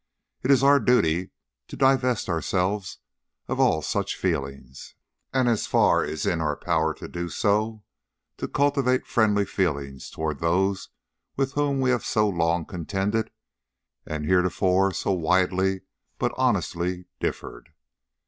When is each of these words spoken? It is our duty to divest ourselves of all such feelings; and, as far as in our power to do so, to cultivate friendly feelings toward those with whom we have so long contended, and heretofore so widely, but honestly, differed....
It 0.41 0.49
is 0.49 0.63
our 0.63 0.79
duty 0.79 1.29
to 1.67 1.77
divest 1.77 2.27
ourselves 2.27 2.97
of 3.47 3.59
all 3.59 3.83
such 3.83 4.15
feelings; 4.17 4.95
and, 5.31 5.47
as 5.47 5.67
far 5.67 6.03
as 6.03 6.25
in 6.25 6.41
our 6.41 6.55
power 6.57 6.95
to 6.95 7.07
do 7.07 7.29
so, 7.29 7.83
to 8.37 8.47
cultivate 8.47 9.05
friendly 9.05 9.45
feelings 9.45 10.09
toward 10.09 10.39
those 10.39 10.89
with 11.37 11.53
whom 11.53 11.81
we 11.81 11.91
have 11.91 12.03
so 12.03 12.27
long 12.27 12.65
contended, 12.65 13.29
and 14.03 14.25
heretofore 14.25 14.91
so 14.91 15.11
widely, 15.11 15.81
but 16.17 16.33
honestly, 16.35 17.05
differed.... 17.19 17.69